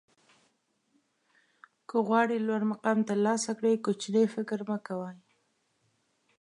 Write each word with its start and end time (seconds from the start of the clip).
که 1.89 1.97
غواړئ 2.07 2.37
لوړ 2.47 2.61
مقام 2.71 2.97
ترلاسه 3.09 3.51
کړئ 3.59 3.75
کوچنی 3.85 4.25
فکر 4.35 4.59
مه 4.69 4.77
کوئ. 4.87 5.17